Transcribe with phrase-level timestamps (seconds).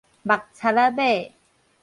[0.23, 1.31] 墨賊仔馬